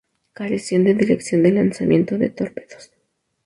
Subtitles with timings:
[0.33, 2.91] Carecían de dirección de lanzamiento de torpedos.